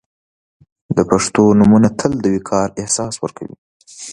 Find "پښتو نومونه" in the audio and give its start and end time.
1.09-1.89